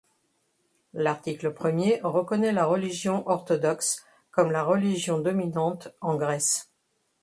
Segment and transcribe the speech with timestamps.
[0.95, 6.71] L'article premier reconnaît la religion orthodoxe comme la religion dominante en Grèce.